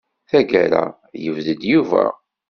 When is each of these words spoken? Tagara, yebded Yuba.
Tagara, 0.29 0.83
yebded 1.23 1.61
Yuba. 1.71 2.03